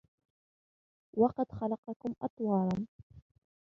وقد 1.17 1.45
خلقكم 1.51 2.13
أطوارا 2.21 2.87